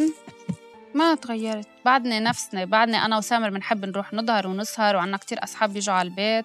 ما 0.94 1.14
تغيرت. 1.14 1.68
بعدني 1.84 2.20
نفسنا 2.20 2.64
بعدني 2.64 2.96
أنا 2.96 3.18
وسامر 3.18 3.50
بنحب 3.50 3.84
نروح 3.84 4.12
نظهر 4.12 4.46
ونسهر 4.46 4.96
وعنا 4.96 5.16
كتير 5.16 5.44
أصحاب 5.44 5.72
بيجوا 5.72 5.94
على 5.94 6.08
البيت. 6.08 6.44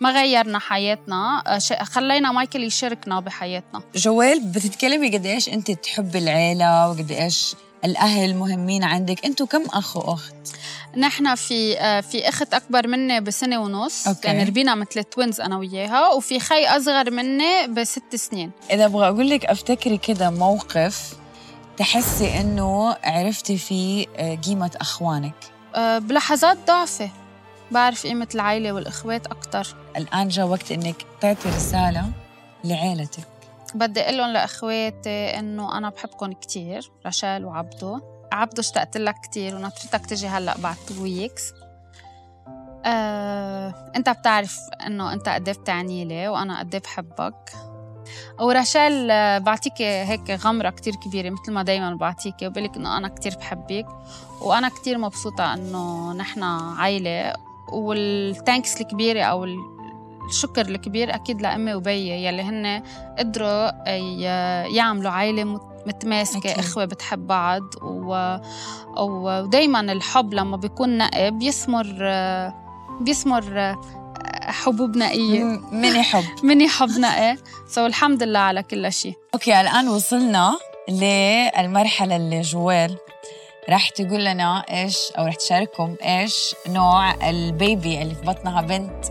ما 0.00 0.10
غيرنا 0.10 0.58
حياتنا. 0.58 1.42
آه، 1.46 1.84
خلينا 1.84 2.32
مايكل 2.32 2.62
يشاركنا 2.62 3.20
بحياتنا. 3.20 3.82
جويل 3.94 4.40
بتتكلمي 4.40 5.16
قد 5.16 5.26
إيش 5.26 5.48
أنت 5.48 5.70
تحبي 5.70 6.18
العيلة 6.18 6.88
وقد 6.88 7.10
إيش 7.10 7.54
الأهل 7.84 8.34
مهمين 8.34 8.84
عندك؟ 8.84 9.24
أنتوا 9.24 9.46
كم 9.46 9.62
أخ 9.64 9.96
وأخت؟ 9.96 10.34
نحن 10.96 11.34
في 11.34 11.78
آه، 11.78 12.00
في 12.00 12.28
أخت 12.28 12.54
أكبر 12.54 12.86
مني 12.86 13.20
بسنة 13.20 13.58
ونص. 13.58 14.08
okay. 14.08 14.28
يعني 14.28 14.44
ربينا 14.44 14.74
مثل 14.74 15.04
twins 15.04 15.40
أنا 15.40 15.58
وياها. 15.58 16.08
وفي 16.08 16.40
خي 16.40 16.66
أصغر 16.66 17.10
مني 17.10 17.66
بست 17.68 18.16
سنين. 18.16 18.50
إذا 18.70 18.84
أبغى 18.84 19.08
أقول 19.08 19.30
لك 19.30 19.44
أفتكري 19.44 19.98
كده 19.98 20.30
موقف 20.30 21.21
تحسي 21.76 22.40
إنه 22.40 22.96
عرفتي 23.04 23.58
فيه 23.58 24.06
آه، 24.16 24.34
قيمة 24.34 24.70
أخوانك. 24.80 25.34
آه، 25.74 25.98
بلحظات 25.98 26.58
ضعفة. 26.66 27.10
بعرف 27.70 28.06
قيمة 28.06 28.28
العائلة 28.34 28.72
والإخوات 28.72 29.26
أكتر. 29.26 29.76
الآن 29.96 30.28
جاء 30.28 30.46
وقت 30.46 30.72
إنك 30.72 30.96
تعطي 31.20 31.48
رسالة 31.48 32.04
لعيلتك. 32.64 33.24
بدي 33.74 34.00
أقول 34.00 34.16
لهم 34.18 34.30
لإخواتي 34.32 35.38
إنه 35.38 35.78
أنا 35.78 35.88
بحبكم 35.88 36.32
كتير 36.32 36.90
رشال 37.06 37.44
وعبدو 37.44 38.00
عبدو 38.32 38.60
اشتقت 38.60 38.96
لك 38.96 39.14
كتير 39.22 39.56
ونطرتك 39.56 40.06
تجي 40.06 40.26
هلأ 40.28 40.58
بعد 40.58 40.76
two 40.88 41.02
weeks 41.02 41.52
آه، 42.84 43.92
أنت 43.96 44.08
بتعرف 44.10 44.58
إنه 44.86 45.12
أنت 45.12 45.28
قد 45.28 45.50
بتعني 45.50 46.04
لي 46.04 46.28
وأنا 46.28 46.58
قد 46.58 46.76
بحبك 46.76 47.52
ورشال 48.40 49.10
آه، 49.10 49.38
بعطيك 49.38 49.82
هيك 49.82 50.30
غمرة 50.30 50.70
كتير 50.70 50.94
كبيرة 50.96 51.30
مثل 51.30 51.52
ما 51.52 51.62
دايما 51.62 51.94
بعطيك 51.94 52.34
وبقولك 52.42 52.76
إنه 52.76 52.96
أنا 52.98 53.08
كتير 53.08 53.34
بحبك 53.38 53.86
وأنا 54.40 54.68
كتير 54.68 54.98
مبسوطة 54.98 55.54
إنه 55.54 56.12
نحن 56.12 56.42
عائلة 56.78 57.32
والتانكس 57.72 58.80
الكبيرة 58.80 59.22
أو 59.22 59.46
الشكر 60.28 60.60
الكبير 60.66 61.14
أكيد 61.14 61.42
لأمي 61.42 61.74
وبيي 61.74 62.24
يلي 62.26 62.42
هن 62.42 62.82
قدروا 63.18 63.88
ي- 63.88 64.22
يعملوا 64.76 65.10
عائلة 65.10 65.44
مت- 65.44 65.72
متماسكة 65.86 66.38
أكيد. 66.38 66.58
إخوة 66.58 66.84
بتحب 66.84 67.26
بعض 67.26 67.62
و... 67.82 68.36
ودايما 68.98 69.80
الحب 69.80 70.34
لما 70.34 70.56
بيكون 70.56 70.98
نقي 70.98 71.30
بيثمر 71.30 71.86
بيثمر 73.00 73.76
حبوب 74.50 74.96
نقية 74.96 75.44
م- 75.44 75.68
مني 75.72 76.02
حب. 76.02 76.24
مني 76.44 76.68
حب 76.68 76.88
نقي 76.98 77.36
so 77.68 77.86
الحمد 77.86 78.22
لله 78.22 78.38
على 78.38 78.62
كل 78.62 78.92
شيء 78.92 79.14
okay 79.34 79.60
الآن 79.60 79.88
وصلنا 79.88 80.52
للمرحلة 80.88 82.16
اللي 82.16 82.40
جويل 82.40 82.96
رح 83.70 83.88
تقول 83.88 84.24
لنا 84.24 84.64
إيش 84.70 84.96
أو 85.18 85.26
رح 85.26 85.34
تشارككم 85.34 85.96
إيش 86.04 86.54
نوع 86.68 87.28
ال 87.30 87.44
baby 87.44 88.02
اللي 88.02 88.14
في 88.14 88.20
بطنها 88.22 88.60
بنت. 88.62 89.04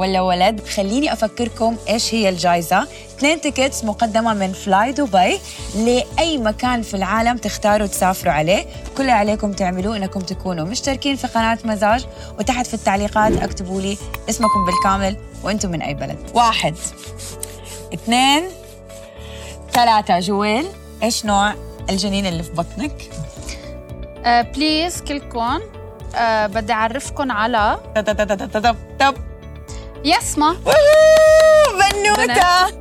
ولا 0.00 0.20
ولد 0.20 0.60
خليني 0.68 1.12
أفكركم 1.12 1.76
إيش 1.88 2.14
هي 2.14 2.28
الجائزة 2.28 2.82
اثنين 2.82 3.40
tickets 3.40 3.84
مقدمة 3.84 4.34
من 4.34 4.52
فلاي 4.52 4.92
دبي 4.92 5.38
لأي 5.74 6.38
مكان 6.38 6.82
في 6.82 6.94
العالم 6.94 7.36
تختاروا 7.36 7.86
تسافروا 7.86 8.32
عليه. 8.32 8.66
كل 8.96 9.00
اللي 9.00 9.12
عليكم 9.12 9.52
تعملوه 9.52 9.96
إنكم 9.96 10.20
تكونوا 10.20 10.66
مشتركين 10.66 11.16
في 11.16 11.26
قناة 11.26 11.58
مزاج. 11.64 12.06
وتحت 12.38 12.66
في 12.66 12.74
التعليقات 12.74 13.32
اكتبوا 13.32 13.80
لي 13.80 13.98
اسمكم 14.30 14.64
بالكامل 14.66 15.16
وأنتم 15.42 15.70
من 15.70 15.82
أي 15.82 15.94
بلد. 15.94 16.30
واحد 16.34 16.74
اثنين 17.94 18.42
ثلاثة. 19.72 20.18
جويل 20.20 20.66
إيش 21.02 21.24
نوع 21.24 21.54
الجنين 21.90 22.26
اللي 22.26 22.42
في 22.42 22.52
بطنك؟ 22.52 23.10
please 24.54 25.02
كلكم 25.02 25.60
آه، 26.14 26.46
بدي 26.46 26.72
أعرفكم 26.72 27.32
على 27.32 27.78
يسما 30.04 30.48
ووو، 30.66 31.78
بنوتة. 31.78 32.80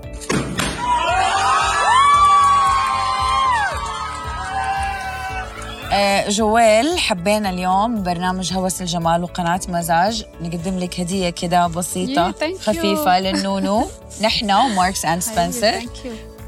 آه، 5.91 6.29
جويل 6.29 6.99
حبينا 6.99 7.49
اليوم 7.49 8.03
برنامج 8.03 8.53
هوس 8.53 8.81
الجمال 8.81 9.23
وقناة 9.23 9.59
مزاج. 9.69 10.25
نقدم 10.41 10.79
لك 10.79 10.99
هدية 10.99 11.29
كده 11.29 11.67
بسيطة 11.67 12.31
Yeah. 12.31 12.59
خفيفة 12.61 13.19
للنونو. 13.19 13.87
نحن 14.21 14.51
و 14.51 14.60
Marks 14.60 15.05
and 15.05 15.21
Spencer. 15.21 15.73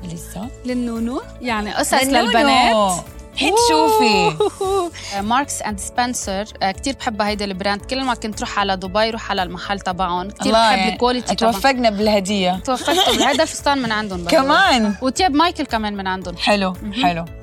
لسه 0.04 0.48
للنونو؟ 0.66 1.22
يعني 1.42 1.74
قصص. 1.74 1.94
للبنات. 1.94 3.04
حيت 3.42 3.54
شوفي. 3.70 4.38
Marks 5.22 5.62
and 5.62 5.80
Spencer 5.80 6.44
كثير 6.62 6.96
بحب 7.00 7.22
هيدا 7.22 7.46
ال 7.46 7.51
brand. 7.51 7.82
كل 7.82 8.04
ما 8.04 8.14
كنت 8.14 8.40
روح 8.40 8.60
على 8.60 8.78
دبي 8.78 9.10
روح 9.10 9.32
على 9.32 9.44
المحل 9.44 9.80
تبعهم. 9.80 10.30
كثير 10.30 10.52
بحب 10.52 10.78
يعني 10.78 10.94
ال 10.94 10.99
quality 10.99 11.36
توفقنا 11.36 11.90
بالهدية. 11.90 12.60
توفقت 12.66 13.10
هذا 13.28 13.46
فستان 13.46 13.78
من 13.82 13.92
عندهم. 13.92 14.26
كمان. 14.28 14.96
وتياب 15.02 15.32
مايكل 15.32 15.66
كمان 15.66 15.98
من 15.98 16.08
عندهم. 16.08 16.38
حلو 16.38 16.74
حلو. 17.04 17.26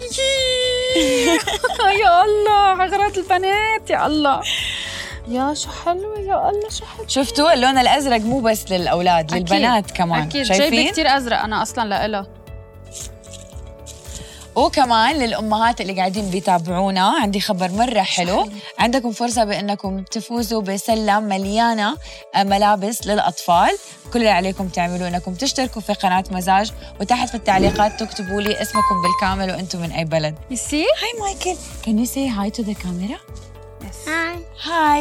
يا 2.05 2.25
الله 2.25 2.85
اغراض 2.85 3.19
البنات 3.19 3.91
يا 3.91 4.07
الله. 4.07 4.41
يا 5.29 5.55
شو 5.55 5.69
حلوة 5.85 6.19
يا 6.19 6.51
الله 6.51 6.69
شو 6.71 6.85
حلوة. 6.85 7.09
شفتوا 7.09 7.55
اللون 7.55 7.79
الأزرق 7.79 8.21
مو 8.21 8.41
بس 8.41 8.71
للأولاد 8.73 9.33
أكيد. 9.33 9.53
للبنات 9.53 9.91
كمان. 9.91 10.29
جايبة 10.29 10.49
شايفين؟ 10.49 10.91
كثير 10.91 11.17
أزرق 11.17 11.41
أنا 11.41 11.63
أصلا 11.63 11.89
لإلها. 11.89 12.27
وكمان 14.59 15.17
للأمهات 15.17 15.81
اللي 15.81 15.93
قاعدين 15.93 16.31
بيتابعونا 16.31 17.15
عندي 17.23 17.41
خبر 17.41 17.73
مرة 17.73 18.01
حلو. 18.01 18.49
عندكم 18.79 19.13
فرصة 19.13 19.45
بإنكم 19.45 20.03
تفوزوا 20.03 20.63
بسلة 20.63 21.21
مليانة 21.21 21.97
آه، 22.35 22.43
ملابس 22.43 23.07
للأطفال. 23.07 23.71
كل 24.13 24.19
اللي 24.19 24.31
عليكم 24.31 24.69
تعملوا 24.69 25.09
إنكم 25.09 25.35
تشتركوا 25.35 25.83
في 25.83 25.93
قناة 25.93 26.25
مزاج 26.31 26.73
وتحت 27.01 27.29
في 27.29 27.35
التعليقات 27.35 28.01
تكتبوا 28.03 28.41
لي 28.43 28.63
اسمكم 28.63 29.03
بالكامل 29.03 29.51
وأنتم 29.51 29.81
من 29.81 29.93
أي 29.93 30.05
بلد. 30.05 30.35
say 30.51 30.83
hi 30.83 31.21
مايكل 31.21 31.61
can 31.85 32.05
you 32.07 32.11
say 32.13 32.27
hi 32.39 32.61
to 32.61 32.65
the 32.67 32.75
camera? 32.85 33.19
Hi, 34.07 34.37
hi. 34.69 35.01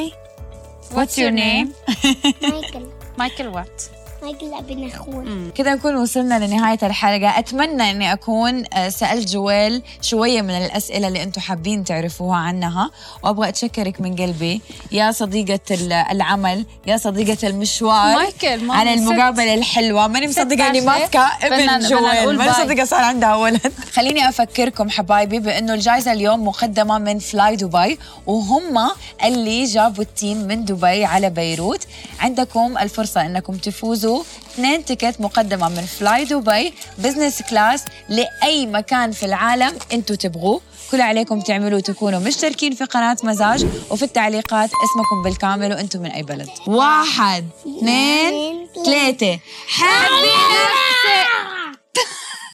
What's 0.95 1.17
your 1.17 1.31
name? 1.31 1.67
Michael. 2.51 2.85
مايكل 3.17 3.47
what 3.47 3.83
ابن 4.23 4.87
اخوان. 4.89 5.51
كده 5.55 5.73
نكون 5.73 5.95
وصلنا 5.95 6.45
لنهاية 6.45 6.77
الحلقة. 6.83 7.39
أتمنى 7.39 7.91
أني 7.91 8.13
أكون 8.13 8.63
آه، 8.73 8.89
سألت 8.89 9.29
جويل 9.29 9.81
شوية 10.01 10.41
من 10.41 10.49
الأسئلة 10.49 11.07
اللي 11.07 11.23
أنتم 11.23 11.41
حابين 11.41 11.83
تعرفوها 11.83 12.37
عنها. 12.37 12.91
وأبغى 13.23 13.49
أتشكرك 13.49 14.01
من 14.01 14.15
قلبي. 14.15 14.61
يا 14.91 15.11
صديقة 15.11 15.59
ال- 15.71 15.93
العمل 15.93 16.65
يا 16.87 16.97
صديقة 16.97 17.47
المشوار. 17.47 18.15
مايكل 18.15 18.63
ما 18.65 18.73
على 18.75 18.97
ست. 18.97 18.97
المقابلة 19.07 19.53
الحلوة. 19.53 20.07
ماني 20.07 20.27
مصدقة 20.27 20.67
أني. 20.67 20.81
ماسكة 20.81 21.19
ابن 21.41 21.79
جويل 21.79 22.37
ماني. 22.37 22.51
مصدقة 22.51 22.85
صار 22.85 23.03
عندها 23.03 23.35
ولد. 23.35 23.71
خليني 23.93 24.29
أفكركم 24.29 24.89
حبايبي 24.89 25.39
بأنه 25.39 25.73
الجائزة 25.73 26.11
اليوم 26.11 26.47
مقدمة 26.47 26.97
من 26.97 27.19
فلاي 27.19 27.55
دبي 27.55 27.99
وهم 28.25 28.77
اللي 29.23 29.63
جابوا 29.65 30.03
ال 30.03 30.10
team 30.10 30.37
من 30.37 30.65
دبي 30.65 31.05
على 31.05 31.29
بيروت. 31.29 31.81
عندكم 32.19 32.77
الفرصة 32.77 33.21
أنكم 33.25 33.53
تفوزوا 33.57 34.06
اثنين 34.53 34.85
ticket 34.85 35.15
مقدمة 35.21 35.69
من 35.69 35.85
فلاي 35.99 36.25
دبي 36.25 36.73
business 36.97 37.41
class 37.41 37.85
لأي 38.09 38.65
مكان 38.65 39.11
في 39.11 39.25
العالم 39.25 39.73
أنتوا 39.93 40.15
تبغوه. 40.15 40.61
كل 40.91 41.01
عليكم 41.01 41.41
تعملوا 41.41 41.79
تكونوا 41.79 42.19
مشتركين 42.19 42.75
في 42.75 42.83
قناة 42.83 43.17
مزاج 43.23 43.65
وفي 43.89 44.03
التعليقات 44.03 44.69
اسمكم 44.69 45.23
بالكامل 45.23 45.71
وأنتم 45.73 46.01
من 46.01 46.11
أي 46.11 46.23
بلد. 46.23 46.49
واحد 46.67 47.49
اثنين 47.77 48.67
ثلاثة. 48.85 49.39
حبي 49.67 50.27
نفسك 50.27 51.66